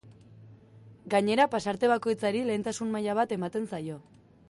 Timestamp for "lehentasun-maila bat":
2.51-3.41